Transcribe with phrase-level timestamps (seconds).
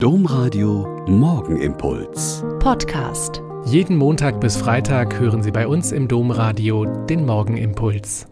[0.00, 2.44] Domradio Morgenimpuls.
[2.60, 3.42] Podcast.
[3.64, 8.28] Jeden Montag bis Freitag hören Sie bei uns im Domradio den Morgenimpuls.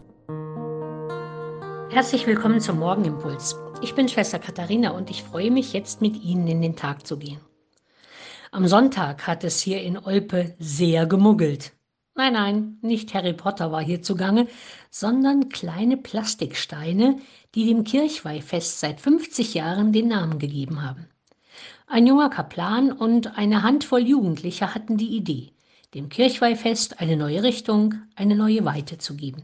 [1.89, 3.57] Herzlich willkommen zum Morgenimpuls.
[3.81, 7.19] Ich bin Schwester Katharina und ich freue mich jetzt mit Ihnen in den Tag zu
[7.19, 7.41] gehen.
[8.51, 11.73] Am Sonntag hat es hier in Olpe sehr gemuggelt.
[12.15, 14.47] Nein, nein, nicht Harry Potter war hier zugange,
[14.89, 17.19] sondern kleine Plastiksteine,
[17.55, 21.09] die dem Kirchweihfest seit 50 Jahren den Namen gegeben haben.
[21.87, 25.53] Ein junger Kaplan und eine Handvoll Jugendlicher hatten die Idee,
[25.93, 29.43] dem Kirchweihfest eine neue Richtung, eine neue Weite zu geben.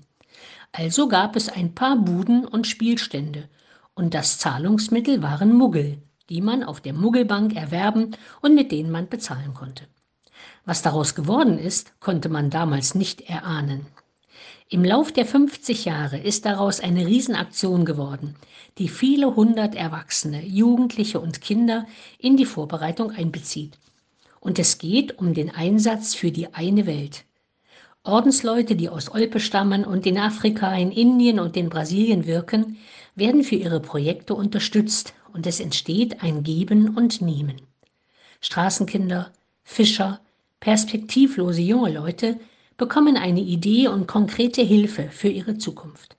[0.72, 3.50] Also gab es ein paar Buden und Spielstände,
[3.96, 9.08] und das Zahlungsmittel waren Muggel, die man auf der Muggelbank erwerben und mit denen man
[9.08, 9.86] bezahlen konnte.
[10.66, 13.86] Was daraus geworden ist, konnte man damals nicht erahnen.
[14.74, 18.34] Im Lauf der 50 Jahre ist daraus eine Riesenaktion geworden,
[18.80, 21.86] die viele hundert Erwachsene, Jugendliche und Kinder
[22.18, 23.78] in die Vorbereitung einbezieht.
[24.40, 27.24] Und es geht um den Einsatz für die eine Welt.
[28.02, 32.78] Ordensleute, die aus Olpe stammen und in Afrika, in Indien und in Brasilien wirken,
[33.14, 37.62] werden für ihre Projekte unterstützt und es entsteht ein Geben und Nehmen.
[38.42, 39.32] Straßenkinder,
[39.64, 40.20] Fischer,
[40.60, 42.40] perspektivlose junge Leute
[42.78, 46.18] bekommen eine Idee und konkrete Hilfe für ihre Zukunft.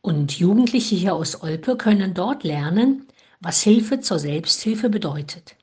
[0.00, 3.06] Und Jugendliche hier aus Olpe können dort lernen,
[3.40, 5.56] was Hilfe zur Selbsthilfe bedeutet.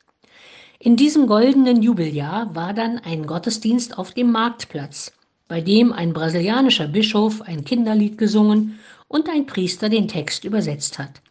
[0.79, 5.13] In diesem goldenen Jubeljahr war dann ein Gottesdienst auf dem Marktplatz,
[5.47, 11.21] bei dem ein brasilianischer Bischof ein Kinderlied gesungen und ein Priester den Text übersetzt hat,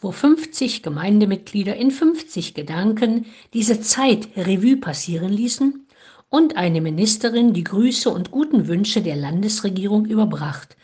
[0.00, 5.86] wo 50 Gemeindemitglieder in 50 Gedanken diese Zeit Revue passieren ließen
[6.30, 10.76] und eine Ministerin die Grüße und guten Wünsche der Landesregierung überbracht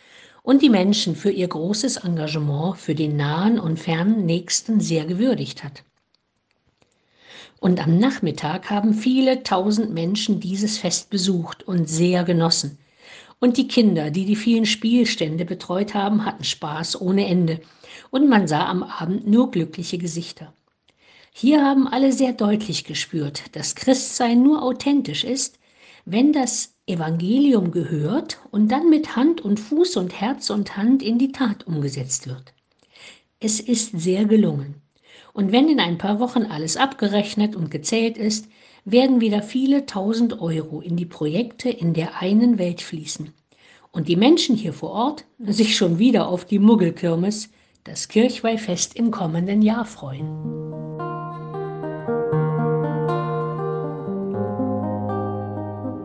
[0.43, 5.65] und die Menschen für ihr großes Engagement für den nahen und fernen Nächsten sehr gewürdigt
[5.65, 5.85] hat.
[7.61, 12.79] Und am Nachmittag haben viele tausend Menschen dieses Fest besucht und sehr genossen.
[13.41, 17.61] Und die Kinder, die die vielen Spielstände betreut haben, hatten Spaß ohne Ende.
[18.11, 20.53] Und man sah am Abend nur glückliche Gesichter.
[21.37, 25.59] Hier haben alle sehr deutlich gespürt, dass Christsein nur authentisch ist,
[26.05, 31.19] wenn das Evangelium gehört und dann mit Hand und Fuß und Herz und Hand in
[31.19, 32.55] die Tat umgesetzt wird.
[33.41, 34.77] Es ist sehr gelungen.
[35.33, 38.47] Und wenn in ein paar Wochen alles abgerechnet und gezählt ist,
[38.85, 43.35] werden wieder viele tausend Euro in die Projekte in der einen Welt fließen.
[43.91, 47.51] Und die Menschen hier vor Ort sich schon wieder auf die Muggelkirmes,
[47.83, 50.94] das Kirchweihfest im kommenden Jahr freuen.